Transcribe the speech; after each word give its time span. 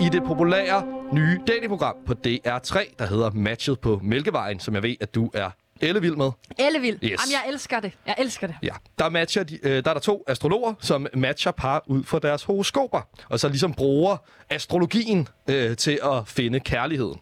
I 0.00 0.08
det 0.08 0.22
populære 0.26 0.84
nye 1.12 1.40
datingprogram 1.46 1.96
på 2.06 2.12
DR3, 2.26 2.94
der 2.98 3.06
hedder 3.06 3.30
Matchet 3.30 3.80
på 3.80 4.00
Mælkevejen, 4.02 4.60
som 4.60 4.74
jeg 4.74 4.82
ved, 4.82 4.94
at 5.00 5.14
du 5.14 5.30
er 5.34 5.50
ellevild 5.80 6.16
med. 6.16 6.30
Ellevild. 6.58 6.94
Yes. 6.94 7.10
Jamen, 7.10 7.32
jeg 7.32 7.42
elsker 7.52 7.80
det. 7.80 7.92
Jeg 8.06 8.14
elsker 8.18 8.46
det. 8.46 8.56
Ja, 8.62 8.72
der, 8.98 9.08
matcher 9.08 9.42
de, 9.42 9.58
øh, 9.62 9.84
der 9.84 9.90
er 9.90 9.94
der 9.94 10.00
to 10.00 10.24
astrologer, 10.26 10.74
som 10.80 11.06
matcher 11.14 11.50
par 11.50 11.82
ud 11.86 12.04
fra 12.04 12.18
deres 12.18 12.44
horoskoper, 12.44 13.00
og 13.28 13.40
så 13.40 13.48
ligesom 13.48 13.74
bruger 13.74 14.16
astrologien 14.50 15.28
øh, 15.50 15.76
til 15.76 15.98
at 16.04 16.28
finde 16.28 16.60
kærligheden. 16.60 17.20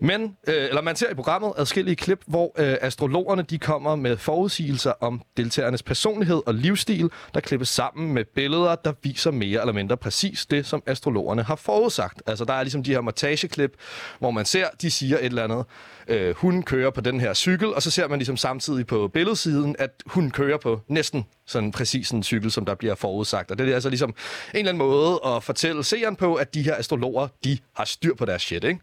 Men, 0.00 0.36
øh, 0.48 0.54
eller 0.54 0.82
man 0.82 0.96
ser 0.96 1.10
i 1.10 1.14
programmet 1.14 1.52
adskillige 1.56 1.96
klip, 1.96 2.22
hvor 2.26 2.52
øh, 2.58 2.76
astrologerne 2.80 3.42
de 3.42 3.58
kommer 3.58 3.96
med 3.96 4.16
forudsigelser 4.16 4.92
om 5.00 5.22
deltagernes 5.36 5.82
personlighed 5.82 6.42
og 6.46 6.54
livsstil, 6.54 7.10
der 7.34 7.40
klippes 7.40 7.68
sammen 7.68 8.12
med 8.12 8.24
billeder, 8.24 8.74
der 8.74 8.92
viser 9.02 9.30
mere 9.30 9.60
eller 9.60 9.72
mindre 9.72 9.96
præcis 9.96 10.46
det, 10.46 10.66
som 10.66 10.82
astrologerne 10.86 11.42
har 11.42 11.56
forudsagt. 11.56 12.22
Altså 12.26 12.44
der 12.44 12.54
er 12.54 12.62
ligesom 12.62 12.82
de 12.82 12.90
her 12.90 13.00
montageklip, 13.00 13.76
hvor 14.18 14.30
man 14.30 14.44
ser, 14.44 14.66
de 14.82 14.90
siger 14.90 15.18
et 15.18 15.24
eller 15.24 15.44
andet, 15.44 15.64
øh, 16.08 16.34
hun 16.36 16.62
kører 16.62 16.90
på 16.90 17.00
den 17.00 17.20
her 17.20 17.34
cykel, 17.34 17.74
og 17.74 17.82
så 17.82 17.90
ser 17.90 18.08
man 18.08 18.18
ligesom 18.18 18.36
samtidig 18.36 18.86
på 18.86 19.08
billedsiden, 19.08 19.76
at 19.78 19.90
hun 20.06 20.30
kører 20.30 20.58
på 20.58 20.80
næsten 20.88 21.24
sådan 21.46 21.72
præcis 21.72 22.10
en 22.10 22.22
cykel, 22.22 22.50
som 22.50 22.64
der 22.64 22.74
bliver 22.74 22.94
forudsagt. 22.94 23.50
Og 23.50 23.58
det 23.58 23.68
er 23.68 23.74
altså 23.74 23.88
ligesom 23.88 24.10
en 24.10 24.58
eller 24.58 24.68
anden 24.68 24.78
måde 24.78 25.20
at 25.26 25.42
fortælle 25.42 25.84
seeren 25.84 26.16
på, 26.16 26.34
at 26.34 26.54
de 26.54 26.62
her 26.62 26.74
astrologer, 26.76 27.28
de 27.44 27.58
har 27.76 27.84
styr 27.84 28.14
på 28.14 28.24
deres 28.24 28.42
shit, 28.42 28.64
ikke? 28.64 28.80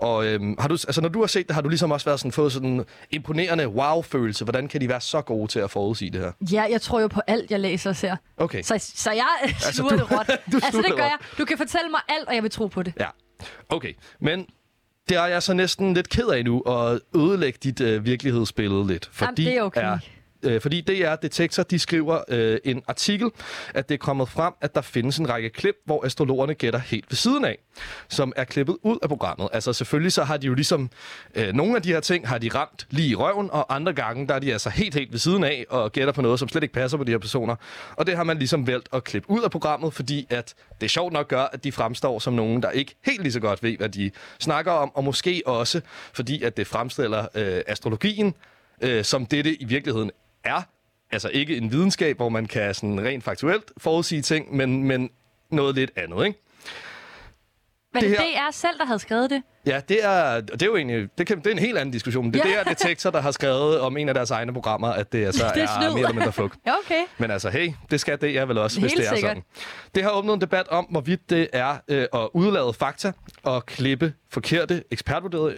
Og 0.00 0.26
øhm, 0.26 0.54
har 0.58 0.68
du, 0.68 0.74
altså, 0.74 1.00
når 1.00 1.08
du 1.08 1.20
har 1.20 1.26
set 1.26 1.46
det, 1.48 1.54
har 1.54 1.62
du 1.62 1.68
ligesom 1.68 1.90
også 1.90 2.04
været 2.06 2.20
sådan, 2.20 2.32
fået 2.32 2.52
sådan 2.52 2.68
en 2.68 2.84
imponerende 3.10 3.68
wow-følelse. 3.68 4.44
Hvordan 4.44 4.68
kan 4.68 4.80
de 4.80 4.88
være 4.88 5.00
så 5.00 5.20
gode 5.22 5.48
til 5.52 5.58
at 5.58 5.70
forudsige 5.70 6.10
det 6.10 6.20
her? 6.20 6.32
Ja, 6.52 6.62
jeg 6.70 6.80
tror 6.80 7.00
jo 7.00 7.08
på 7.08 7.20
alt, 7.26 7.50
jeg 7.50 7.60
læser 7.60 7.90
og 7.90 7.96
ser. 7.96 8.16
Okay. 8.36 8.62
Så, 8.62 8.92
så 8.94 9.10
jeg 9.10 9.26
altså, 9.42 9.72
sluger 9.72 9.90
du- 9.90 9.98
det 9.98 10.10
råt. 10.10 10.26
du 10.52 10.56
altså, 10.64 10.82
det 10.82 10.96
gør 10.96 11.02
jeg. 11.02 11.18
Du 11.38 11.44
kan 11.44 11.58
fortælle 11.58 11.90
mig 11.90 12.00
alt, 12.08 12.28
og 12.28 12.34
jeg 12.34 12.42
vil 12.42 12.50
tro 12.50 12.66
på 12.66 12.82
det. 12.82 12.92
Ja, 13.00 13.06
okay. 13.68 13.92
Men 14.20 14.46
det 15.08 15.16
er 15.16 15.26
jeg 15.26 15.42
så 15.42 15.54
næsten 15.54 15.94
lidt 15.94 16.08
ked 16.08 16.26
af 16.28 16.44
nu, 16.44 16.60
at 16.60 17.00
ødelægge 17.16 17.58
dit 17.62 17.80
øh, 17.80 18.04
virkelighedsbillede 18.04 18.86
lidt. 18.86 19.08
Fordi 19.12 19.44
det 19.44 19.56
er 19.56 19.62
okay. 19.62 19.84
Er, 19.84 19.98
øh, 20.42 20.60
fordi 20.60 20.80
DR 20.80 21.14
Detektor, 21.14 21.62
de 21.62 21.78
skriver 21.78 22.20
øh, 22.28 22.58
en 22.64 22.82
artikel, 22.88 23.30
at 23.74 23.88
det 23.88 23.94
er 23.94 23.98
kommet 23.98 24.28
frem, 24.28 24.52
at 24.60 24.74
der 24.74 24.80
findes 24.80 25.18
en 25.18 25.28
række 25.28 25.50
klip, 25.50 25.74
hvor 25.84 26.06
astrologerne 26.06 26.54
gætter 26.54 26.80
helt 26.80 27.04
ved 27.10 27.16
siden 27.16 27.44
af, 27.44 27.58
som 28.08 28.32
er 28.36 28.44
klippet 28.44 28.76
ud 28.82 28.98
af 29.02 29.08
programmet. 29.08 29.48
Altså 29.52 29.72
selvfølgelig 29.72 30.12
så 30.12 30.24
har 30.24 30.36
de 30.36 30.46
jo 30.46 30.54
ligesom, 30.54 30.90
øh, 31.34 31.52
nogle 31.52 31.76
af 31.76 31.82
de 31.82 31.88
her 31.88 32.00
ting 32.00 32.28
har 32.28 32.38
de 32.38 32.48
ramt 32.54 32.86
lige 32.90 33.08
i 33.08 33.14
røven, 33.14 33.50
og 33.52 33.74
andre 33.74 33.92
gange, 33.92 34.26
der 34.26 34.34
er 34.34 34.38
de 34.38 34.52
altså 34.52 34.70
helt, 34.70 34.94
helt 34.94 35.12
ved 35.12 35.18
siden 35.18 35.44
af 35.44 35.66
og 35.70 35.92
gætter 35.92 36.12
på 36.12 36.22
noget, 36.22 36.38
som 36.38 36.48
slet 36.48 36.62
ikke 36.62 36.74
passer 36.74 36.98
på 36.98 37.04
de 37.04 37.10
her 37.10 37.18
personer. 37.18 37.56
Og 37.96 38.06
det 38.06 38.16
har 38.16 38.24
man 38.24 38.38
ligesom 38.38 38.66
valgt 38.66 38.88
at 38.92 39.04
klippe 39.04 39.30
ud 39.30 39.42
af 39.42 39.50
programmet, 39.50 39.94
fordi 39.94 40.26
at 40.30 40.54
det 40.80 40.90
sjovt 40.90 41.12
nok 41.12 41.28
gør, 41.28 41.42
at 41.52 41.64
de 41.64 41.72
fremstår 41.72 42.18
som 42.18 42.32
nogen, 42.32 42.62
der 42.62 42.70
ikke 42.70 42.94
helt 43.04 43.22
lige 43.22 43.32
så 43.32 43.40
godt 43.40 43.62
ved, 43.62 43.76
hvad 43.76 43.88
de 43.88 44.10
snakker 44.38 44.72
om, 44.72 44.90
og 44.94 45.04
måske 45.04 45.42
også 45.46 45.80
fordi, 46.12 46.42
at 46.42 46.56
det 46.56 46.66
fremstiller 46.66 47.26
øh, 47.34 47.62
astrologien, 47.66 48.34
øh, 48.80 49.04
som 49.04 49.26
dette 49.26 49.62
i 49.62 49.64
virkeligheden 49.64 50.10
er. 50.44 50.62
Altså 51.12 51.28
ikke 51.28 51.56
en 51.56 51.72
videnskab, 51.72 52.16
hvor 52.16 52.28
man 52.28 52.46
kan 52.46 52.74
sådan 52.74 53.00
rent 53.00 53.24
faktuelt 53.24 53.72
forudsige 53.78 54.22
ting, 54.22 54.56
men, 54.56 54.84
men 54.84 55.10
noget 55.50 55.74
lidt 55.74 55.90
andet, 55.96 56.26
ikke? 56.26 56.38
Men 57.94 58.02
Det 58.02 58.10
det, 58.10 58.18
her- 58.18 58.26
det 58.26 58.36
er 58.36 58.50
selv, 58.52 58.78
der 58.78 58.84
havde 58.86 58.98
skrevet 58.98 59.30
det. 59.30 59.42
Ja, 59.66 59.80
det 59.88 60.04
er, 60.04 60.40
det 60.40 60.62
er 60.62 60.66
jo 60.66 60.76
egentlig, 60.76 61.08
det, 61.18 61.26
kan, 61.26 61.38
det 61.38 61.46
er 61.46 61.50
en 61.50 61.58
helt 61.58 61.78
anden 61.78 61.92
diskussion. 61.92 62.32
Det 62.32 62.40
er 62.44 62.48
Ja. 62.48 62.58
det 62.58 62.68
Detektor, 62.68 63.10
der 63.10 63.20
har 63.20 63.30
skrevet 63.30 63.80
om 63.80 63.96
en 63.96 64.08
af 64.08 64.14
deres 64.14 64.30
egne 64.30 64.52
programmer, 64.52 64.88
at 64.88 65.12
det 65.12 65.26
altså 65.26 65.44
Det 65.54 65.62
er 65.62 65.68
er, 65.68 65.80
mere 65.90 65.98
eller 65.98 66.12
mindre 66.12 66.32
fuck. 66.32 66.54
Ja, 66.66 66.72
okay. 66.84 67.02
Men 67.18 67.30
altså, 67.30 67.50
hey, 67.50 67.72
det 67.90 68.00
skal 68.00 68.20
det 68.20 68.34
jeg 68.34 68.48
vel 68.48 68.58
også, 68.58 68.80
hvis 68.80 68.92
Helt 68.92 69.02
det 69.02 69.10
er 69.10 69.14
sikkert. 69.14 69.30
sådan. 69.30 69.42
Det 69.94 70.02
har 70.02 70.10
åbnet 70.10 70.34
en 70.34 70.40
debat 70.40 70.68
om, 70.68 70.84
hvorvidt 70.84 71.30
det 71.30 71.48
er 71.52 71.76
øh, 71.88 72.06
at 72.14 72.28
udlade 72.34 72.72
fakta 72.72 73.12
og 73.42 73.66
klippe 73.66 74.12
forkerte 74.32 74.84
ekspertvurderede 74.90 75.54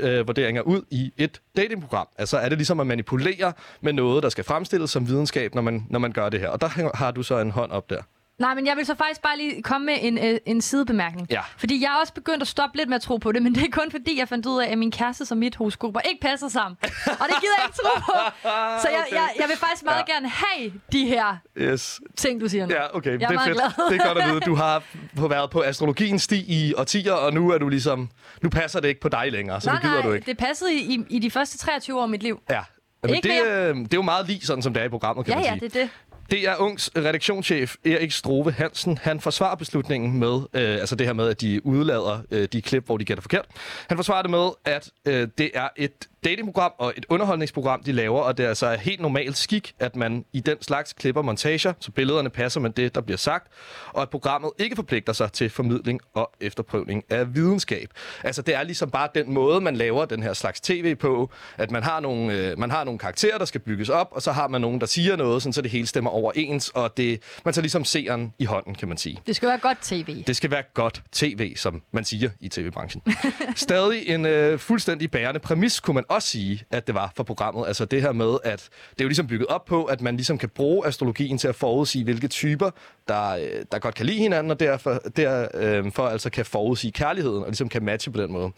øh, 0.58 0.66
ud 0.66 0.82
i 0.90 1.12
et 1.18 1.40
datingprogram. 1.56 2.08
Altså 2.18 2.36
er 2.38 2.48
det 2.48 2.58
ligesom 2.58 2.80
at 2.80 2.86
manipulere 2.86 3.52
med 3.80 3.92
noget, 3.92 4.22
der 4.22 4.28
skal 4.28 4.44
fremstilles 4.44 4.90
som 4.90 5.08
videnskab, 5.08 5.54
når 5.54 5.62
man, 5.62 5.86
når 5.90 5.98
man 5.98 6.12
gør 6.12 6.28
det 6.28 6.40
her. 6.40 6.48
Og 6.48 6.60
der 6.60 6.96
har 6.96 7.10
du 7.10 7.22
så 7.22 7.38
en 7.38 7.50
hånd 7.50 7.70
op 7.72 7.90
der. 7.90 8.02
Nej, 8.38 8.54
men 8.54 8.66
jeg 8.66 8.76
vil 8.76 8.86
så 8.86 8.94
faktisk 8.94 9.22
bare 9.22 9.36
lige 9.36 9.62
komme 9.62 9.86
med 9.86 9.94
en, 10.00 10.18
øh, 10.18 10.38
en 10.46 10.60
sidebemærkning. 10.60 11.26
Ja. 11.30 11.40
Fordi 11.56 11.82
jeg 11.82 11.88
er 11.88 12.00
også 12.00 12.12
begyndt 12.12 12.42
at 12.42 12.48
stoppe 12.48 12.76
lidt 12.76 12.88
med 12.88 12.96
at 12.96 13.02
tro 13.02 13.16
på 13.16 13.32
det, 13.32 13.42
men 13.42 13.54
det 13.54 13.62
er 13.64 13.70
kun 13.72 13.90
fordi, 13.90 14.18
jeg 14.18 14.28
fandt 14.28 14.46
ud 14.46 14.62
af, 14.62 14.72
at 14.72 14.78
min 14.78 14.90
kæreste 14.90 15.26
og 15.30 15.36
mit 15.36 15.56
horoskoper 15.56 16.00
ikke 16.00 16.20
passer 16.22 16.48
sammen. 16.48 16.76
Og 16.82 16.90
det 17.28 17.36
gider 17.40 17.54
jeg 17.58 17.64
ikke 17.66 17.76
tro 17.84 17.98
på. 18.00 18.12
Så 18.82 18.88
jeg, 18.90 19.04
jeg, 19.12 19.28
jeg 19.38 19.48
vil 19.48 19.56
faktisk 19.56 19.84
meget 19.84 20.04
Ja. 20.08 20.12
gerne 20.14 20.28
have 20.28 20.72
de 20.92 21.04
her 21.06 21.36
Yes. 21.58 22.00
ting, 22.16 22.40
du 22.40 22.48
siger 22.48 22.66
nu. 22.66 22.74
Ja, 22.74 22.96
okay. 22.96 23.06
Jeg 23.10 23.14
er 23.14 23.18
det 23.18 23.26
er 23.26 23.32
meget 23.32 23.46
fedt. 23.48 23.56
glad. 23.76 23.90
Det 23.90 24.00
er 24.00 24.06
godt 24.14 24.18
at 24.18 24.28
vide. 24.30 24.40
Du 24.40 24.54
har 24.54 24.82
på, 25.16 25.28
været 25.28 25.50
på 25.50 25.62
astrologiens 25.62 26.22
sti 26.22 26.44
i 26.48 26.74
årtier, 26.74 27.12
og 27.12 27.32
nu 27.32 27.50
er 27.50 27.58
du 27.58 27.68
ligesom... 27.68 28.10
Nu 28.42 28.50
passer 28.50 28.80
det 28.80 28.88
ikke 28.88 29.00
på 29.00 29.08
dig 29.08 29.32
længere, 29.32 29.60
så 29.60 29.66
nej, 29.70 29.74
det 29.74 29.82
gider 29.82 29.94
nej, 29.94 30.06
du 30.08 30.12
ikke. 30.12 30.26
det 30.26 30.38
passede 30.38 30.74
i, 30.74 30.78
i, 30.94 31.04
i 31.10 31.18
de 31.18 31.30
første 31.30 31.58
23 31.58 31.98
år 31.98 32.02
af 32.02 32.08
mit 32.08 32.22
liv. 32.22 32.40
Ja. 32.50 32.60
Men 33.02 33.14
Ikke 33.14 33.28
det, 33.28 33.46
øh, 33.46 33.76
det 33.76 33.84
er 33.84 33.88
jo 33.94 34.02
meget 34.02 34.26
lige 34.26 34.46
sådan, 34.46 34.62
som 34.62 34.74
det 34.74 34.80
er 34.80 34.84
i 34.84 34.88
programmet, 34.88 35.26
kan 35.26 35.32
Ja, 35.32 35.38
man 35.38 35.44
ja, 35.44 35.50
sige. 35.58 35.68
det 35.68 35.76
er 35.76 35.80
det. 35.80 35.90
Det 36.32 36.48
er 36.48 36.56
Ungs 36.56 36.90
redaktionschef 36.96 37.76
Erik 37.84 38.12
Strove 38.12 38.52
Hansen. 38.52 38.98
Han 38.98 39.20
forsvarer 39.20 39.54
beslutningen 39.54 40.18
med, 40.18 40.40
øh, 40.52 40.74
altså 40.74 40.96
det 40.96 41.06
her 41.06 41.14
med, 41.14 41.28
at 41.28 41.40
de 41.40 41.66
udlader 41.66 42.22
øh, 42.30 42.48
de 42.52 42.62
klip, 42.62 42.86
hvor 42.86 42.96
de 42.96 43.04
gætter 43.04 43.22
forkert. 43.22 43.46
Han 43.88 43.98
forsvarer 43.98 44.22
det 44.22 44.30
med, 44.30 44.50
at 44.64 44.90
øh, 45.06 45.28
det 45.38 45.50
er 45.54 45.68
et 45.76 46.08
datingprogram 46.24 46.72
og 46.78 46.92
et 46.96 47.06
underholdningsprogram, 47.08 47.82
de 47.82 47.92
laver, 47.92 48.20
og 48.20 48.38
det 48.38 48.44
er 48.44 48.48
altså 48.48 48.74
helt 48.74 49.00
normalt 49.00 49.36
skik, 49.36 49.74
at 49.78 49.96
man 49.96 50.24
i 50.32 50.40
den 50.40 50.62
slags 50.62 50.92
klipper 50.92 51.22
montager, 51.22 51.72
så 51.80 51.90
billederne 51.90 52.30
passer 52.30 52.60
med 52.60 52.70
det, 52.70 52.94
der 52.94 53.00
bliver 53.00 53.16
sagt, 53.16 53.52
og 53.92 54.02
at 54.02 54.10
programmet 54.10 54.50
ikke 54.58 54.76
forpligter 54.76 55.12
sig 55.12 55.32
til 55.32 55.50
formidling 55.50 56.00
og 56.14 56.32
efterprøvning 56.40 57.04
af 57.10 57.34
videnskab. 57.34 57.88
Altså 58.24 58.42
det 58.42 58.54
er 58.54 58.62
ligesom 58.62 58.90
bare 58.90 59.08
den 59.14 59.34
måde, 59.34 59.60
man 59.60 59.76
laver 59.76 60.04
den 60.04 60.22
her 60.22 60.32
slags 60.32 60.60
tv 60.60 60.94
på, 60.94 61.30
at 61.58 61.70
man 61.70 61.82
har 61.82 62.00
nogle, 62.00 62.34
øh, 62.34 62.58
man 62.58 62.70
har 62.70 62.84
nogle 62.84 62.98
karakterer, 62.98 63.38
der 63.38 63.44
skal 63.44 63.60
bygges 63.60 63.88
op, 63.88 64.08
og 64.10 64.22
så 64.22 64.32
har 64.32 64.48
man 64.48 64.60
nogen, 64.60 64.80
der 64.80 64.86
siger 64.86 65.16
noget, 65.16 65.42
sådan, 65.42 65.52
så 65.52 65.62
det 65.62 65.70
hele 65.70 65.86
stemmer 65.86 66.10
overens, 66.10 66.68
og 66.68 66.96
det, 66.96 67.22
man 67.44 67.54
tager 67.54 67.62
ligesom 67.62 67.84
seeren 67.84 68.32
i 68.38 68.44
hånden, 68.44 68.74
kan 68.74 68.88
man 68.88 68.96
sige. 68.96 69.20
Det 69.26 69.36
skal 69.36 69.48
være 69.48 69.58
godt 69.58 69.78
tv. 69.82 70.24
Det 70.26 70.36
skal 70.36 70.50
være 70.50 70.62
godt 70.74 71.02
tv, 71.12 71.56
som 71.56 71.82
man 71.92 72.04
siger 72.04 72.30
i 72.40 72.48
tv-branchen. 72.48 73.02
Stadig 73.56 74.08
en 74.08 74.26
øh, 74.26 74.58
fuldstændig 74.58 75.10
bærende 75.10 75.40
præmis, 75.40 75.80
kunne 75.80 75.94
man 75.94 76.04
også 76.14 76.28
sige, 76.28 76.64
at 76.70 76.86
det 76.86 76.94
var 76.94 77.12
for 77.16 77.22
programmet. 77.22 77.66
Altså 77.66 77.84
det 77.84 78.02
her 78.02 78.12
med, 78.12 78.36
at 78.44 78.68
det 78.90 79.00
er 79.00 79.04
jo 79.04 79.08
ligesom 79.08 79.26
bygget 79.26 79.46
op 79.46 79.64
på, 79.64 79.84
at 79.84 80.00
man 80.00 80.16
ligesom 80.16 80.38
kan 80.38 80.48
bruge 80.48 80.86
astrologien 80.86 81.38
til 81.38 81.48
at 81.48 81.54
forudsige, 81.54 82.04
hvilke 82.04 82.28
typer, 82.28 82.70
der, 83.08 83.28
øh, 83.28 83.64
der 83.72 83.78
godt 83.78 83.94
kan 83.94 84.06
lide 84.06 84.18
hinanden, 84.18 84.50
og 84.50 84.60
derfor, 84.60 85.00
derfor 85.16 86.04
øh, 86.04 86.12
altså 86.12 86.30
kan 86.30 86.46
forudsige 86.46 86.92
kærligheden, 86.92 87.42
og 87.42 87.48
ligesom 87.48 87.68
kan 87.68 87.84
matche 87.84 88.12
på 88.12 88.22
den 88.22 88.32
måde. 88.32 88.50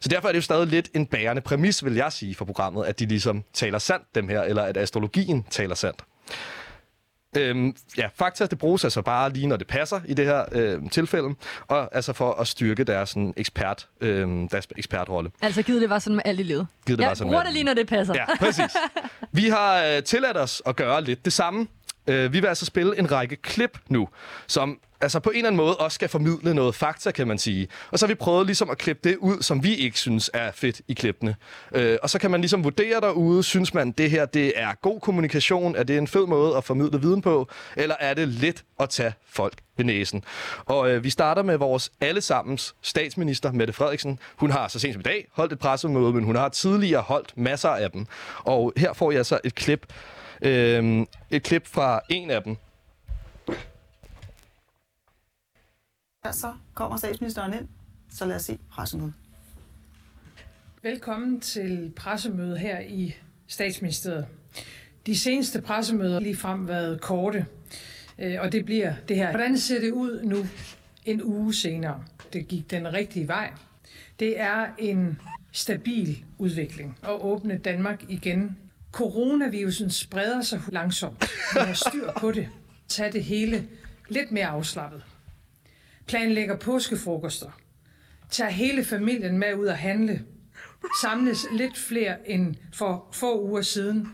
Så 0.00 0.08
derfor 0.08 0.28
er 0.28 0.32
det 0.32 0.36
jo 0.36 0.42
stadig 0.42 0.66
lidt 0.66 0.88
en 0.94 1.06
bærende 1.06 1.42
præmis, 1.42 1.84
vil 1.84 1.94
jeg 1.94 2.12
sige, 2.12 2.34
for 2.34 2.44
programmet, 2.44 2.84
at 2.84 2.98
de 2.98 3.06
ligesom 3.06 3.44
taler 3.52 3.78
sandt, 3.78 4.04
dem 4.14 4.28
her, 4.28 4.42
eller 4.42 4.62
at 4.62 4.76
astrologien 4.76 5.46
taler 5.50 5.74
sandt. 5.74 6.04
Øhm, 7.36 7.76
ja, 7.98 8.08
fakta, 8.14 8.46
det 8.46 8.58
bruges 8.58 8.84
altså 8.84 9.02
bare 9.02 9.32
lige, 9.32 9.46
når 9.46 9.56
det 9.56 9.66
passer 9.66 10.00
i 10.06 10.14
det 10.14 10.24
her 10.26 10.44
øh, 10.52 10.90
tilfælde, 10.90 11.34
og 11.68 11.94
altså 11.94 12.12
for 12.12 12.32
at 12.32 12.46
styrke 12.46 12.84
deres, 12.84 13.08
sådan, 13.08 13.34
ekspert, 13.36 13.88
øh, 14.00 14.28
deres 14.50 14.68
ekspertrolle. 14.76 15.30
Altså, 15.42 15.62
givet 15.62 15.80
det 15.80 15.90
var 15.90 15.98
sådan 15.98 16.14
med 16.16 16.22
alt 16.26 16.40
i 16.40 16.42
livet. 16.42 16.66
Givet 16.86 16.98
det 16.98 17.02
jeg 17.02 17.08
var 17.08 17.14
sådan 17.14 17.26
med 17.26 17.30
bruger 17.32 17.40
alt 17.40 17.46
det 17.46 17.54
lige, 17.54 17.64
når 17.64 17.74
det 17.74 17.86
passer. 17.86 18.14
Ja, 18.14 18.36
præcis. 18.38 18.76
Vi 19.32 19.48
har 19.48 19.84
øh, 19.84 20.02
tilladt 20.02 20.36
os 20.36 20.62
at 20.66 20.76
gøre 20.76 21.04
lidt 21.04 21.24
det 21.24 21.32
samme. 21.32 21.66
Øh, 22.06 22.32
vi 22.32 22.40
vil 22.40 22.48
altså 22.48 22.64
spille 22.64 22.98
en 22.98 23.12
række 23.12 23.36
klip 23.36 23.78
nu, 23.88 24.08
som 24.46 24.78
altså 25.02 25.20
på 25.20 25.30
en 25.30 25.36
eller 25.36 25.48
anden 25.48 25.56
måde 25.56 25.76
også 25.76 25.94
skal 25.94 26.08
formidle 26.08 26.54
noget 26.54 26.74
fakta, 26.74 27.10
kan 27.10 27.28
man 27.28 27.38
sige. 27.38 27.68
Og 27.90 27.98
så 27.98 28.06
har 28.06 28.08
vi 28.08 28.14
prøvet 28.14 28.46
ligesom 28.46 28.70
at 28.70 28.78
klippe 28.78 29.08
det 29.08 29.16
ud, 29.16 29.42
som 29.42 29.64
vi 29.64 29.74
ikke 29.74 29.98
synes 29.98 30.30
er 30.34 30.50
fedt 30.52 30.80
i 30.88 30.94
klippene. 30.94 31.36
Øh, 31.74 31.98
og 32.02 32.10
så 32.10 32.18
kan 32.18 32.30
man 32.30 32.40
ligesom 32.40 32.64
vurdere 32.64 33.00
derude, 33.00 33.42
synes 33.42 33.74
man, 33.74 33.92
det 33.92 34.10
her 34.10 34.24
det 34.24 34.52
er 34.56 34.74
god 34.82 35.00
kommunikation, 35.00 35.76
er 35.76 35.82
det 35.82 35.98
en 35.98 36.08
fed 36.08 36.26
måde 36.26 36.56
at 36.56 36.64
formidle 36.64 37.00
viden 37.00 37.22
på, 37.22 37.48
eller 37.76 37.94
er 38.00 38.14
det 38.14 38.28
lidt 38.28 38.64
at 38.80 38.88
tage 38.88 39.12
folk 39.28 39.54
ved 39.76 39.84
næsen. 39.84 40.24
Og 40.64 40.90
øh, 40.90 41.04
vi 41.04 41.10
starter 41.10 41.42
med 41.42 41.56
vores 41.56 41.92
allesammens 42.00 42.74
statsminister, 42.82 43.52
Mette 43.52 43.72
Frederiksen. 43.72 44.18
Hun 44.36 44.50
har 44.50 44.68
så 44.68 44.78
sent 44.78 44.94
som 44.94 45.00
i 45.00 45.02
dag 45.02 45.28
holdt 45.32 45.52
et 45.52 45.58
pressemøde, 45.58 46.12
men 46.12 46.24
hun 46.24 46.36
har 46.36 46.48
tidligere 46.48 47.02
holdt 47.02 47.32
masser 47.36 47.68
af 47.68 47.90
dem. 47.90 48.06
Og 48.38 48.72
her 48.76 48.92
får 48.92 49.12
jeg 49.12 49.26
så 49.26 49.40
et 49.44 49.54
klip, 49.54 49.86
øh, 50.42 51.06
et 51.30 51.42
klip 51.42 51.66
fra 51.66 52.00
en 52.08 52.30
af 52.30 52.42
dem. 52.42 52.56
Ja, 56.24 56.32
så 56.32 56.52
kommer 56.74 56.96
statsministeren 56.96 57.54
ind, 57.54 57.68
så 58.10 58.24
lad 58.24 58.36
os 58.36 58.42
se 58.42 58.58
pressemødet. 58.70 59.14
Velkommen 60.82 61.40
til 61.40 61.92
pressemøde 61.96 62.58
her 62.58 62.80
i 62.80 63.14
statsministeriet. 63.46 64.26
De 65.06 65.18
seneste 65.18 65.62
pressemøder 65.62 66.12
har 66.12 66.20
lige 66.20 66.36
frem 66.36 66.68
været 66.68 67.00
korte, 67.00 67.46
øh, 68.18 68.40
og 68.40 68.52
det 68.52 68.64
bliver 68.64 68.94
det 69.08 69.16
her. 69.16 69.30
Hvordan 69.30 69.58
ser 69.58 69.80
det 69.80 69.90
ud 69.90 70.22
nu 70.22 70.46
en 71.04 71.22
uge 71.22 71.54
senere? 71.54 72.04
Det 72.32 72.48
gik 72.48 72.70
den 72.70 72.92
rigtige 72.92 73.28
vej. 73.28 73.52
Det 74.20 74.40
er 74.40 74.66
en 74.78 75.20
stabil 75.52 76.24
udvikling 76.38 76.98
at 77.02 77.10
åbne 77.20 77.58
Danmark 77.58 78.04
igen. 78.08 78.56
Coronavirusen 78.92 79.90
spreder 79.90 80.42
sig 80.42 80.60
langsomt. 80.68 81.30
Vi 81.54 81.60
har 81.60 81.74
styr 81.74 82.12
på 82.12 82.32
det. 82.32 82.48
Tag 82.88 83.12
det 83.12 83.24
hele 83.24 83.68
lidt 84.08 84.32
mere 84.32 84.46
afslappet. 84.46 85.02
Planlægger 86.06 86.56
påskefrokoster. 86.56 87.50
Tag 88.30 88.46
hele 88.48 88.84
familien 88.84 89.38
med 89.38 89.54
ud 89.54 89.66
at 89.66 89.78
handle. 89.78 90.24
Samles 91.02 91.46
lidt 91.52 91.78
flere 91.78 92.30
end 92.30 92.54
for 92.74 93.08
få 93.12 93.40
uger 93.40 93.62
siden. 93.62 94.08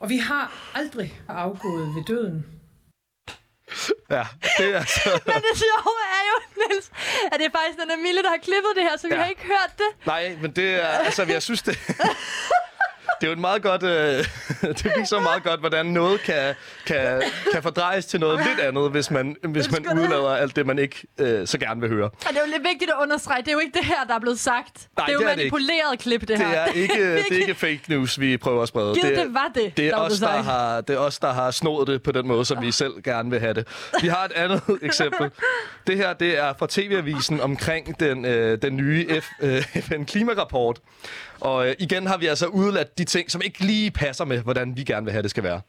Og 0.00 0.08
vi 0.08 0.16
har 0.18 0.70
aldrig 0.74 1.20
afgået 1.28 1.94
ved 1.94 2.04
døden. 2.04 2.46
Ja, 4.10 4.26
det 4.58 4.66
er 4.74 4.78
altså... 4.78 5.00
Men 5.26 5.34
det 5.34 5.54
sjove 5.64 5.96
er 6.16 6.22
jo, 6.30 6.36
Niels, 6.56 6.90
at 7.32 7.38
det 7.40 7.46
er 7.46 7.50
faktisk 7.58 7.78
den 7.90 8.02
Mille, 8.02 8.22
der 8.22 8.28
har 8.28 8.36
klippet 8.36 8.70
det 8.76 8.82
her, 8.82 8.96
så 8.98 9.08
vi 9.08 9.14
Ja. 9.14 9.20
har 9.20 9.28
ikke 9.28 9.42
hørt 9.42 9.72
det. 9.78 10.06
Nej, 10.06 10.36
men 10.42 10.50
det 10.50 10.74
er... 10.74 10.86
Altså, 10.86 11.22
jeg 11.24 11.42
synes, 11.42 11.62
det... 11.62 11.78
Det 13.20 13.26
er 13.26 13.26
jo 13.26 13.32
et 13.32 13.38
meget 13.38 13.62
godt... 13.62 13.82
Øh, 13.82 14.24
det 14.82 14.92
viser 14.98 15.20
meget 15.20 15.42
godt, 15.42 15.60
hvordan 15.60 15.86
noget 15.86 16.20
kan, 16.20 16.54
kan, 16.86 17.22
kan 17.52 17.62
fordrejes 17.62 18.06
til 18.06 18.20
noget 18.20 18.40
lidt 18.46 18.60
andet, 18.60 18.90
hvis 18.90 19.10
man, 19.10 19.36
hvis 19.42 19.70
man 19.70 19.98
udlader 19.98 20.36
alt 20.36 20.56
det, 20.56 20.66
man 20.66 20.78
ikke 20.78 21.02
øh, 21.18 21.46
så 21.46 21.58
gerne 21.58 21.80
vil 21.80 21.90
høre. 21.90 22.04
Og 22.04 22.12
det 22.28 22.36
er 22.36 22.40
jo 22.46 22.52
lidt 22.52 22.62
vigtigt 22.72 22.90
at 22.90 22.96
understrege, 23.02 23.42
det 23.42 23.48
er 23.48 23.52
jo 23.52 23.58
ikke 23.58 23.78
det 23.78 23.86
her, 23.86 24.04
der 24.08 24.14
er 24.14 24.18
blevet 24.18 24.40
sagt. 24.40 24.88
Nej, 24.96 25.06
det 25.06 25.12
er 25.12 25.14
jo 25.14 25.18
det 25.20 25.26
er 25.26 25.30
det 25.30 25.36
manipuleret 25.38 25.98
klip, 25.98 26.20
det, 26.20 26.28
Det 26.28 26.38
her. 26.38 26.46
er 26.46 26.66
ikke, 26.66 27.14
det 27.28 27.32
er 27.32 27.40
ikke 27.40 27.54
fake 27.54 27.80
news, 27.88 28.20
vi 28.20 28.36
prøver 28.36 28.62
at 28.62 28.68
sprede. 28.68 28.94
Givet 28.94 29.08
det, 29.10 29.18
er- 29.18 29.24
det 29.24 29.34
var 29.34 29.50
det, 29.54 29.76
det 29.76 29.86
er, 29.86 29.90
der 29.90 29.96
os, 29.98 30.18
der 30.18 30.28
har, 30.28 30.80
det 30.80 30.94
er 30.96 31.00
os, 31.00 31.18
der 31.18 31.32
har 31.32 31.50
snået 31.50 31.88
det 31.88 32.02
på 32.02 32.12
den 32.12 32.26
måde, 32.28 32.44
som 32.44 32.62
vi 32.62 32.72
selv 32.72 32.92
gerne 33.04 33.30
vil 33.30 33.40
have 33.40 33.54
det. 33.54 33.66
Vi 34.02 34.08
har 34.08 34.24
et 34.24 34.32
andet 34.32 34.62
eksempel. 34.82 35.30
Det 35.86 35.96
her 35.96 36.12
det 36.12 36.38
er 36.38 36.52
fra 36.58 36.66
TV-avisen 36.70 37.40
omkring 37.40 38.00
den, 38.00 38.24
øh, 38.24 38.62
den 38.62 38.76
nye 38.76 39.20
F, 39.20 39.26
øh, 39.40 39.62
FN-klimarapport. 39.62 40.78
Og 41.40 41.68
øh, 41.68 41.74
igen 41.78 42.06
har 42.06 42.16
vi 42.16 42.26
altså 42.26 42.46
udladt 42.46 42.98
de 42.98 43.04
ting, 43.06 43.30
som 43.30 43.40
ikke 43.44 43.64
lige 43.64 43.90
passer 43.90 44.24
med, 44.24 44.38
hvordan 44.42 44.76
vi 44.76 44.84
gerne 44.84 45.04
vil 45.04 45.12
have, 45.12 45.22
det 45.22 45.30
skal 45.30 45.42
være. 45.42 45.60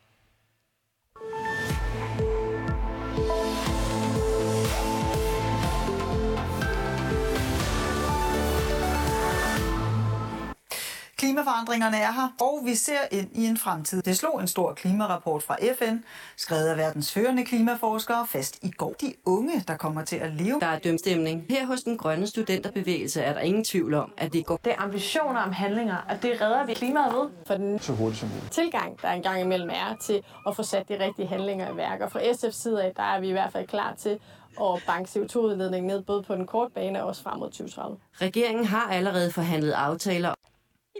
Klimaforandringerne 11.28 11.98
er 11.98 12.12
her, 12.12 12.36
og 12.42 12.62
vi 12.66 12.76
ser 12.76 13.00
ind 13.12 13.30
i 13.34 13.46
en 13.46 13.58
fremtid. 13.58 14.02
Det 14.02 14.18
slog 14.18 14.42
en 14.42 14.48
stor 14.48 14.74
klimarapport 14.74 15.44
fra 15.44 15.56
FN, 15.78 15.98
skrevet 16.38 16.68
af 16.68 16.78
verdens 16.78 17.12
førende 17.14 17.46
klimaforskere, 17.46 18.28
fast 18.28 18.64
i 18.64 18.72
går. 18.72 18.96
De 19.02 19.14
unge, 19.26 19.64
der 19.68 19.78
kommer 19.78 20.06
til 20.06 20.16
at 20.16 20.34
leve 20.34 20.60
Der 20.60 20.68
er 20.68 20.80
dømstemning. 20.80 21.46
Her 21.50 21.66
hos 21.66 21.84
den 21.84 21.98
grønne 21.98 22.28
studenterbevægelse 22.28 23.22
er 23.22 23.34
der 23.34 23.40
ingen 23.40 23.64
tvivl 23.64 23.94
om, 23.94 24.14
at 24.18 24.34
det 24.34 24.46
går 24.46 24.60
Det 24.64 24.74
er 24.74 24.82
ambitioner 24.82 25.42
om 25.42 25.52
handlinger, 25.52 25.98
og 26.10 26.22
det 26.22 26.42
redder 26.42 26.66
vi 26.66 26.74
klimaet 26.74 27.14
ved. 27.14 27.30
For 27.48 27.54
den 27.54 27.80
så 27.80 27.94
hurtigt 27.94 28.20
som 28.20 28.30
muligt. 28.30 28.52
tilgang, 28.52 29.02
der 29.02 29.10
engang 29.10 29.42
imellem 29.42 29.70
er 29.70 29.96
til 30.02 30.24
at 30.48 30.56
få 30.56 30.64
sat 30.64 30.90
de 30.90 31.00
rigtige 31.00 31.28
handlinger 31.28 31.74
i 31.74 31.78
værk. 31.78 32.02
Og 32.02 32.12
fra 32.12 32.20
SF's 32.20 32.52
side 32.52 32.84
af, 32.84 32.92
der 32.96 33.04
er 33.04 33.20
vi 33.20 33.30
i 33.30 33.32
hvert 33.32 33.52
fald 33.52 33.68
klar 33.68 33.94
til 33.98 34.20
at 34.62 34.84
banke 34.88 35.10
CO2-udledningen 35.10 35.88
ned, 35.88 36.02
både 36.04 36.24
på 36.24 36.36
den 36.36 36.46
korte 36.46 36.74
bane 36.74 37.02
og 37.02 37.08
også 37.08 37.24
frem 37.24 37.40
mod 37.40 37.50
2030. 37.50 37.98
Regeringen 38.22 38.66
har 38.66 38.88
allerede 38.92 39.32
forhandlet 39.32 39.72
aftaler 39.72 40.34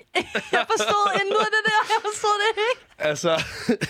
Jeg 0.58 0.66
forstod 0.72 1.12
af 1.14 1.20
det 1.20 1.64
der. 1.66 1.80
Jeg 1.90 2.02
forstod 2.02 2.36
det 2.40 2.62
ikke. 2.72 2.88
Altså, 3.00 3.44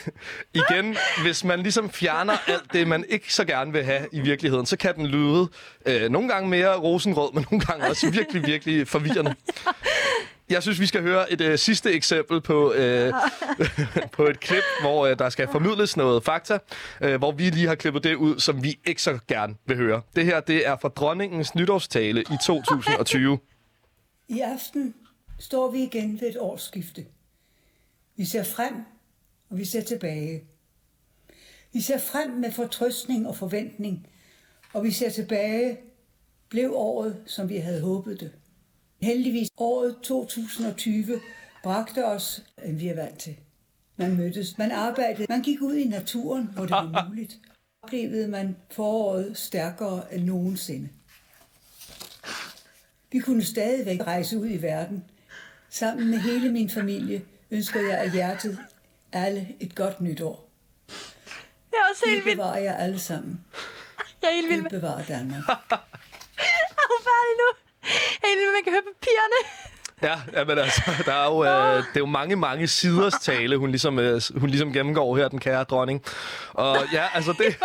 igen, 0.61 0.97
hvis 1.21 1.43
man 1.43 1.59
ligesom 1.59 1.89
fjerner 1.89 2.37
alt 2.47 2.73
det, 2.73 2.87
man 2.87 3.05
ikke 3.09 3.33
så 3.33 3.45
gerne 3.45 3.71
vil 3.71 3.83
have 3.83 4.07
i 4.11 4.19
virkeligheden, 4.19 4.65
så 4.65 4.77
kan 4.77 4.95
den 4.95 5.07
lyde 5.07 5.47
øh, 5.85 6.09
nogle 6.09 6.29
gange 6.29 6.49
mere 6.49 6.79
rosenrød, 6.79 7.33
men 7.33 7.45
nogle 7.51 7.65
gange 7.65 7.89
også 7.89 8.09
virkelig, 8.09 8.45
virkelig 8.45 8.87
forvirrende. 8.87 9.35
Jeg 10.49 10.63
synes, 10.63 10.79
vi 10.79 10.85
skal 10.85 11.01
høre 11.01 11.31
et 11.31 11.41
øh, 11.41 11.57
sidste 11.57 11.91
eksempel 11.91 12.41
på, 12.41 12.73
øh, 12.73 13.13
på 14.17 14.25
et 14.25 14.39
klip, 14.39 14.63
hvor 14.81 15.07
øh, 15.07 15.19
der 15.19 15.29
skal 15.29 15.47
formidles 15.51 15.97
noget 15.97 16.23
fakta, 16.23 16.59
øh, 17.01 17.15
hvor 17.15 17.31
vi 17.31 17.49
lige 17.49 17.67
har 17.67 17.75
klippet 17.75 18.03
det 18.03 18.15
ud, 18.15 18.39
som 18.39 18.63
vi 18.63 18.79
ikke 18.85 19.01
så 19.01 19.19
gerne 19.27 19.55
vil 19.65 19.77
høre. 19.77 20.01
Det 20.15 20.25
her, 20.25 20.39
det 20.39 20.67
er 20.67 20.75
fra 20.81 20.89
dronningens 20.89 21.55
nytårstale 21.55 22.21
i 22.21 22.37
2020. 22.45 23.39
I 24.29 24.39
aften 24.39 24.93
står 25.39 25.71
vi 25.71 25.83
igen 25.83 26.21
ved 26.21 26.29
et 26.29 26.37
årsskifte. 26.39 27.05
Vi 28.15 28.25
ser 28.25 28.43
frem, 28.43 28.75
og 29.49 29.57
vi 29.57 29.65
ser 29.65 29.81
tilbage. 29.81 30.43
Vi 31.73 31.81
ser 31.81 31.97
frem 31.97 32.31
med 32.31 32.51
fortrøstning 32.51 33.27
og 33.27 33.35
forventning, 33.35 34.07
og 34.73 34.83
vi 34.83 34.91
ser 34.91 35.09
tilbage. 35.09 35.77
Blev 36.49 36.71
året, 36.73 37.23
som 37.25 37.49
vi 37.49 37.57
havde 37.57 37.81
håbet 37.81 38.19
det. 38.19 38.31
Heldigvis 39.01 39.49
året 39.57 39.95
2020 40.03 41.19
bragte 41.63 42.05
os, 42.05 42.43
end 42.65 42.77
vi 42.77 42.87
er 42.87 42.95
vant 42.95 43.19
til. 43.19 43.35
Man 43.95 44.17
mødtes, 44.17 44.57
man 44.57 44.71
arbejdede, 44.71 45.25
man 45.29 45.41
gik 45.41 45.61
ud 45.61 45.75
i 45.75 45.87
naturen, 45.87 46.47
hvor 46.53 46.61
det 46.63 46.71
var 46.71 47.07
muligt. 47.09 47.39
Oplevede 47.83 48.27
man 48.27 48.55
foråret 48.71 49.37
stærkere 49.37 50.13
end 50.13 50.23
nogensinde. 50.23 50.89
Vi 53.11 53.19
kunne 53.19 53.43
stadigvæk 53.43 53.99
rejse 54.07 54.39
ud 54.39 54.49
i 54.49 54.61
verden. 54.61 55.03
Sammen 55.69 56.09
med 56.11 56.17
hele 56.19 56.51
min 56.51 56.69
familie 56.69 57.25
ønsker 57.51 57.81
jeg 57.81 57.97
af 57.97 58.11
hjertet 58.11 58.59
alle 59.13 59.55
et 59.59 59.75
godt 59.75 60.01
nytår. 60.01 60.49
Jeg 61.71 61.77
er 61.77 61.89
også 61.91 62.03
helt 62.09 62.25
vild. 62.25 62.35
bevarer 62.35 62.59
jer 62.59 62.75
alle 62.75 62.99
sammen. 62.99 63.45
Jeg 64.21 64.29
er 64.29 64.33
helt 64.33 64.49
vild 64.49 64.61
med. 64.61 64.69
bevarer 64.69 65.03
Danmark. 65.05 65.43
Er 66.79 66.87
hun 66.91 66.99
færdig 67.09 67.33
nu? 67.41 67.49
Jeg 68.21 68.23
er 68.23 68.27
helt 68.27 68.39
vild 68.39 68.51
med, 68.51 68.57
at 68.57 68.57
man 68.57 68.63
kan 68.63 68.73
høre 68.73 68.85
papirerne. 68.93 69.39
Ja, 70.03 70.15
men 70.47 70.57
altså, 70.57 70.81
der 71.05 71.13
er 71.13 71.25
jo, 71.25 71.43
øh, 71.43 71.77
det 71.77 71.95
er 71.95 71.99
jo 71.99 72.05
mange, 72.05 72.35
mange 72.35 72.67
siders 72.67 73.13
tale, 73.13 73.57
hun 73.57 73.69
ligesom, 73.69 73.99
øh, 73.99 74.21
hun 74.37 74.49
ligesom 74.49 74.73
gennemgår 74.73 75.17
her, 75.17 75.27
den 75.27 75.39
kære 75.39 75.63
dronning. 75.63 76.03
Og 76.53 76.77
ja, 76.93 77.03
altså 77.13 77.31
det... 77.31 77.45
Jeg 77.45 77.55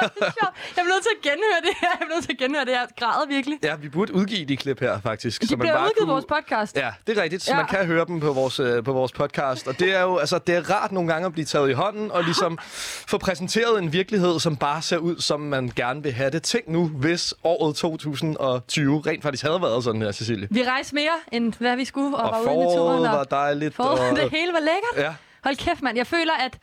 bliver 0.74 0.84
nødt 0.84 1.02
til 1.02 1.10
at 1.16 1.22
genhøre 1.22 1.60
det 1.62 1.70
her. 1.80 1.88
Jeg 1.90 1.98
bliver 2.00 2.14
nødt 2.14 2.24
til 2.24 2.32
at 2.32 2.38
genhøre 2.38 2.64
det 2.64 2.72
her. 2.72 2.86
Græder 2.98 3.26
virkelig. 3.28 3.58
Ja, 3.62 3.74
vi 3.76 3.88
burde 3.88 4.14
udgive 4.14 4.44
de 4.46 4.56
klip 4.56 4.80
her, 4.80 5.00
faktisk. 5.00 5.42
De 5.42 5.56
bliver 5.56 5.78
udgivet 5.78 6.06
på 6.08 6.12
vores 6.12 6.24
podcast. 6.28 6.76
Ja, 6.76 6.90
det 7.06 7.18
er 7.18 7.22
rigtigt. 7.22 7.42
Så 7.42 7.50
Ja. 7.50 7.56
man 7.56 7.66
kan 7.66 7.86
høre 7.86 8.04
dem 8.06 8.20
på 8.20 8.32
vores, 8.32 8.60
øh, 8.60 8.84
på 8.84 8.92
vores 8.92 9.12
podcast. 9.12 9.68
Og 9.68 9.78
det 9.78 9.94
er 9.96 10.00
jo 10.02 10.16
altså, 10.16 10.38
det 10.38 10.54
er 10.54 10.70
rart 10.70 10.92
nogle 10.92 11.12
gange 11.12 11.26
at 11.26 11.32
blive 11.32 11.44
taget 11.44 11.70
i 11.70 11.72
hånden 11.72 12.10
og 12.10 12.24
ligesom 12.24 12.58
få 13.12 13.18
præsenteret 13.18 13.82
en 13.82 13.92
virkelighed, 13.92 14.40
som 14.40 14.56
bare 14.56 14.82
ser 14.82 14.96
ud, 14.98 15.16
som 15.20 15.40
man 15.40 15.72
gerne 15.76 16.02
vil 16.02 16.12
have 16.12 16.30
det. 16.30 16.42
Tænk 16.42 16.68
nu, 16.68 16.86
hvis 16.88 17.34
året 17.44 17.76
2020 17.76 19.02
rent 19.06 19.22
faktisk 19.22 19.42
havde 19.44 19.62
været 19.62 19.84
sådan 19.84 20.02
her, 20.02 20.12
Cecilie. 20.12 20.48
Vi 20.50 20.62
rejste 20.62 20.94
mere, 20.94 21.12
end 21.32 21.52
hvad 21.58 21.76
vi 21.76 21.84
skulle, 21.84 22.16
og, 22.22 22.30
Og 22.30 22.44
var 22.46 22.52
ude 22.52 22.64
i 22.64 22.66
naturen. 22.66 22.98
Og 23.06 23.12
var 23.12 23.24
dejligt. 23.24 23.74
foråret, 23.74 24.10
og, 24.10 24.16
det 24.16 24.30
hele 24.30 24.52
var 24.52 24.60
lækkert. 24.60 25.06
Ja. 25.08 25.14
Hold 25.44 25.56
kæft, 25.56 25.82
mand. 25.82 25.96
Jeg 25.96 26.06
føler, 26.06 26.32
at 26.32 26.58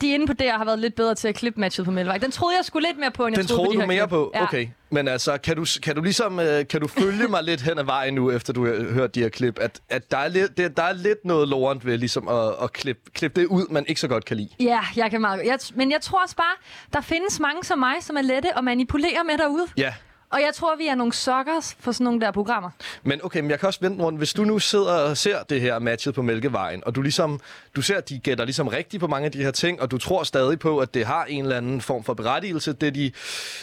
de 0.00 0.14
inde 0.14 0.26
på 0.26 0.32
DR 0.32 0.56
har 0.56 0.64
været 0.64 0.78
lidt 0.78 0.94
bedre 0.94 1.14
til 1.14 1.28
at 1.28 1.34
klippe 1.34 1.60
matchet 1.60 1.84
på 1.84 1.90
Mælvej. 1.90 2.18
Den 2.18 2.30
troede 2.30 2.56
jeg 2.56 2.64
skulle 2.64 2.88
lidt 2.88 2.98
mere 2.98 3.10
på, 3.10 3.26
end 3.26 3.36
jeg 3.36 3.42
Den 3.42 3.48
troede 3.48 3.60
på 3.60 3.64
troede 3.64 3.78
de 3.78 3.82
du 3.82 3.86
mere 3.86 3.98
klip. 4.02 4.08
på? 4.10 4.30
Ja. 4.34 4.42
Okay. 4.42 4.68
Men 4.90 5.08
altså, 5.08 5.38
kan 5.38 5.56
du, 5.56 5.66
kan 5.82 5.94
du 5.94 6.02
ligesom 6.02 6.40
øh, 6.40 6.66
kan 6.68 6.80
du 6.80 6.86
følge 6.88 7.28
mig 7.28 7.42
lidt 7.44 7.60
hen 7.60 7.78
ad 7.78 7.84
vejen 7.84 8.14
nu, 8.14 8.30
efter 8.30 8.52
du 8.52 8.66
har 8.66 8.92
hørt 8.92 9.14
de 9.14 9.20
her 9.22 9.28
klip, 9.28 9.58
at, 9.58 9.80
at 9.88 10.10
der, 10.10 10.16
er 10.18 10.28
lidt, 10.28 10.56
det, 10.56 10.76
der 10.76 10.82
er 10.82 10.92
lidt 10.92 11.24
noget 11.24 11.48
lorent 11.48 11.86
ved 11.86 11.98
ligesom 11.98 12.28
at, 12.28 12.54
at 12.62 12.72
klippe, 12.72 13.10
klippe 13.14 13.40
det 13.40 13.46
ud, 13.46 13.66
man 13.70 13.84
ikke 13.88 14.00
så 14.00 14.08
godt 14.08 14.24
kan 14.24 14.36
lide? 14.36 14.48
Ja, 14.60 14.80
jeg 14.96 15.10
kan 15.10 15.20
meget. 15.20 15.42
Jeg, 15.46 15.58
men 15.74 15.90
jeg 15.90 16.00
tror 16.00 16.22
også 16.22 16.36
bare, 16.36 16.54
der 16.92 17.00
findes 17.00 17.40
mange 17.40 17.64
som 17.64 17.78
mig, 17.78 17.94
som 18.00 18.16
er 18.16 18.22
lette 18.22 18.58
at 18.58 18.64
manipulere 18.64 19.24
med 19.26 19.38
derude. 19.38 19.66
Ja, 19.76 19.94
og 20.30 20.40
jeg 20.40 20.54
tror, 20.54 20.76
vi 20.76 20.86
er 20.86 20.94
nogle 20.94 21.12
suckers 21.12 21.76
for 21.80 21.92
sådan 21.92 22.04
nogle 22.04 22.20
der 22.20 22.30
programmer. 22.30 22.70
Men 23.02 23.20
okay, 23.24 23.40
men 23.40 23.50
jeg 23.50 23.60
kan 23.60 23.66
også 23.66 23.80
vente 23.82 24.04
rundt. 24.04 24.18
Hvis 24.18 24.32
du 24.32 24.44
nu 24.44 24.58
sidder 24.58 24.94
og 24.94 25.16
ser 25.16 25.42
det 25.42 25.60
her 25.60 25.78
matchet 25.78 26.14
på 26.14 26.22
Mælkevejen, 26.22 26.82
og 26.86 26.94
du 26.94 27.02
ligesom, 27.02 27.40
du 27.76 27.82
ser, 27.82 27.96
at 27.96 28.08
de 28.08 28.18
gætter 28.18 28.44
ligesom 28.44 28.68
rigtigt 28.68 29.00
på 29.00 29.06
mange 29.06 29.26
af 29.26 29.32
de 29.32 29.42
her 29.42 29.50
ting, 29.50 29.82
og 29.82 29.90
du 29.90 29.98
tror 29.98 30.22
stadig 30.22 30.58
på, 30.58 30.78
at 30.78 30.94
det 30.94 31.06
har 31.06 31.24
en 31.24 31.42
eller 31.44 31.56
anden 31.56 31.80
form 31.80 32.04
for 32.04 32.14
berettigelse, 32.14 32.72
det 32.72 32.94
de, 32.94 33.12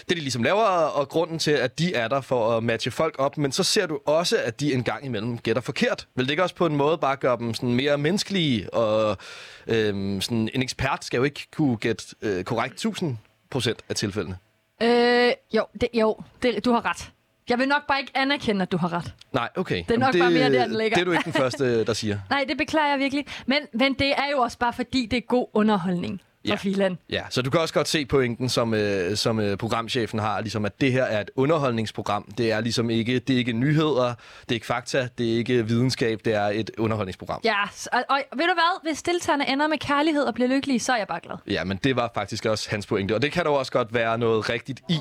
det 0.09 0.17
de 0.17 0.21
ligesom 0.21 0.43
laver, 0.43 0.63
og 0.63 1.09
grunden 1.09 1.39
til, 1.39 1.51
at 1.51 1.79
de 1.79 1.95
er 1.95 2.07
der 2.07 2.21
for 2.21 2.57
at 2.57 2.63
matche 2.63 2.91
folk 2.91 3.15
op, 3.17 3.37
men 3.37 3.51
så 3.51 3.63
ser 3.63 3.85
du 3.85 3.99
også, 4.05 4.37
at 4.37 4.59
de 4.59 4.73
en 4.73 4.83
gang 4.83 5.05
imellem 5.05 5.37
gætter 5.37 5.61
forkert. 5.61 6.07
Vil 6.15 6.25
det 6.25 6.31
ikke 6.31 6.43
også 6.43 6.55
på 6.55 6.65
en 6.65 6.75
måde 6.75 6.97
bare 6.97 7.15
gøre 7.15 7.37
dem 7.37 7.53
sådan 7.53 7.73
mere 7.73 7.97
menneskelige, 7.97 8.73
og 8.73 9.17
øhm, 9.67 10.21
sådan, 10.21 10.49
en 10.53 10.61
ekspert 10.61 11.05
skal 11.05 11.17
jo 11.17 11.23
ikke 11.23 11.47
kunne 11.55 11.77
gætte 11.77 12.03
øh, 12.21 12.43
korrekt 12.43 12.73
1000 12.73 13.17
procent 13.49 13.79
af 13.89 13.95
tilfældene. 13.95 14.37
Øh, 14.83 15.31
jo, 15.53 15.65
det, 15.81 15.89
jo 15.93 16.17
det, 16.41 16.65
du 16.65 16.71
har 16.71 16.85
ret. 16.85 17.11
Jeg 17.49 17.59
vil 17.59 17.67
nok 17.67 17.87
bare 17.87 17.99
ikke 17.99 18.11
anerkende, 18.15 18.61
at 18.61 18.71
du 18.71 18.77
har 18.77 18.93
ret. 18.93 19.13
Nej, 19.33 19.49
okay. 19.55 19.83
Det 19.87 19.91
er 19.95 19.99
nok 19.99 20.15
Jamen, 20.15 20.21
bare 20.21 20.31
mere 20.31 20.59
der, 20.59 20.67
den 20.67 20.77
ligger. 20.77 20.95
Det 20.95 21.01
er 21.01 21.05
du 21.05 21.11
ikke 21.11 21.23
den 21.25 21.33
første, 21.33 21.83
der 21.85 21.93
siger. 21.93 22.19
Nej, 22.29 22.45
det 22.47 22.57
beklager 22.57 22.89
jeg 22.89 22.99
virkelig. 22.99 23.25
Men, 23.45 23.57
men 23.73 23.93
det 23.93 24.07
er 24.07 24.29
jo 24.31 24.39
også 24.39 24.57
bare 24.57 24.73
fordi, 24.73 25.05
det 25.05 25.17
er 25.17 25.21
god 25.21 25.47
underholdning 25.53 26.21
Ja. 26.49 26.55
Filan. 26.55 26.97
Ja, 27.09 27.21
så 27.29 27.41
du 27.41 27.49
kan 27.49 27.59
også 27.59 27.73
godt 27.73 27.87
se 27.87 28.05
pointen, 28.05 28.49
som, 28.49 28.73
øh, 28.73 29.15
som 29.17 29.39
øh, 29.39 29.57
programchefen 29.57 30.19
har, 30.19 30.41
ligesom 30.41 30.65
at 30.65 30.81
det 30.81 30.91
her 30.91 31.03
er 31.03 31.21
et 31.21 31.31
underholdningsprogram. 31.35 32.31
Det 32.37 32.51
er 32.51 32.61
ligesom 32.61 32.89
ikke, 32.89 33.19
det 33.19 33.33
er 33.33 33.37
ikke 33.37 33.53
nyheder, 33.53 34.13
det 34.41 34.49
er 34.49 34.53
ikke 34.53 34.65
fakta, 34.65 35.07
det 35.17 35.33
er 35.33 35.37
ikke 35.37 35.67
videnskab, 35.67 36.19
det 36.25 36.33
er 36.33 36.45
et 36.45 36.71
underholdningsprogram. 36.77 37.41
Ja, 37.43 37.63
og, 37.91 38.03
og 38.09 38.19
ved 38.37 38.45
du 38.45 38.53
hvad? 38.53 38.89
Hvis 38.89 39.03
deltagerne 39.03 39.49
ender 39.49 39.67
med 39.67 39.77
kærlighed 39.77 40.23
og 40.23 40.33
bliver 40.33 40.47
lykkelige, 40.47 40.79
så 40.79 40.93
er 40.93 40.97
jeg 40.97 41.07
bare 41.07 41.19
glad. 41.23 41.35
Ja, 41.47 41.63
men 41.63 41.79
det 41.83 41.95
var 41.95 42.11
faktisk 42.13 42.45
også 42.45 42.69
hans 42.69 42.87
pointe, 42.87 43.15
og 43.15 43.21
det 43.21 43.31
kan 43.31 43.43
der 43.43 43.49
også 43.49 43.71
godt 43.71 43.93
være 43.93 44.17
noget 44.17 44.49
rigtigt 44.49 44.81
i. 44.89 44.99